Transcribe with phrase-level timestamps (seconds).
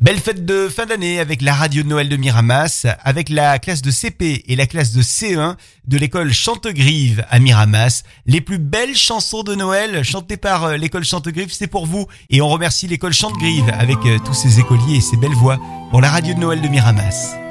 [0.00, 3.82] Belle fête de fin d'année avec la radio de Noël de Miramas, avec la classe
[3.82, 5.56] de CP et la classe de C1
[5.88, 8.04] de l'école Chantegrive à Miramas.
[8.24, 12.06] Les plus belles chansons de Noël chantées par euh, l'école Chantegrive, c'est pour vous.
[12.30, 15.58] Et on remercie l'école Chantegrive avec euh, tous ses écoliers et ses belles voix
[15.90, 17.47] pour la radio de Noël de Miramas.